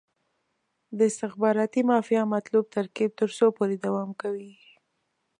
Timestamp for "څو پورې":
3.37-3.75